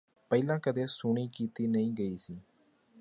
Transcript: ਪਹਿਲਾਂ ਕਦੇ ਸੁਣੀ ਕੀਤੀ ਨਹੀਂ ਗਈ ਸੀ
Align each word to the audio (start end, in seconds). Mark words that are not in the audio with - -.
ਪਹਿਲਾਂ 0.31 0.59
ਕਦੇ 0.59 0.85
ਸੁਣੀ 0.87 1.27
ਕੀਤੀ 1.27 1.67
ਨਹੀਂ 1.67 1.91
ਗਈ 1.93 2.17
ਸੀ 2.17 2.37